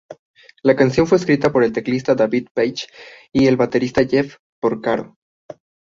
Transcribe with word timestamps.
La 0.63 0.75
canción 0.75 1.05
fue 1.05 1.19
escrita 1.19 1.51
por 1.51 1.63
el 1.63 1.73
teclista 1.73 2.15
David 2.15 2.47
Paich 2.55 2.87
y 3.31 3.45
el 3.45 3.55
baterista 3.55 4.03
Jeff 4.03 4.37
Porcaro. 4.59 5.15